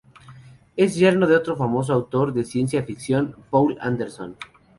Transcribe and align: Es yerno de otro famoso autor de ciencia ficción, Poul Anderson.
Es 0.77 0.95
yerno 0.95 1.27
de 1.27 1.35
otro 1.35 1.55
famoso 1.55 1.93
autor 1.93 2.33
de 2.33 2.43
ciencia 2.43 2.81
ficción, 2.81 3.35
Poul 3.51 3.77
Anderson. 3.79 4.35